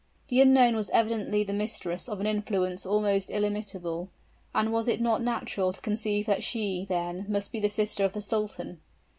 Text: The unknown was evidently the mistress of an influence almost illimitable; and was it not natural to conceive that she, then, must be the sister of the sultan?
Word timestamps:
The 0.29 0.41
unknown 0.41 0.75
was 0.75 0.89
evidently 0.89 1.43
the 1.43 1.53
mistress 1.53 2.09
of 2.09 2.19
an 2.19 2.25
influence 2.25 2.87
almost 2.87 3.29
illimitable; 3.29 4.09
and 4.51 4.73
was 4.73 4.87
it 4.87 4.99
not 4.99 5.21
natural 5.21 5.71
to 5.73 5.81
conceive 5.81 6.25
that 6.25 6.43
she, 6.43 6.85
then, 6.89 7.27
must 7.29 7.51
be 7.51 7.59
the 7.59 7.69
sister 7.69 8.03
of 8.03 8.13
the 8.13 8.21
sultan? 8.23 8.79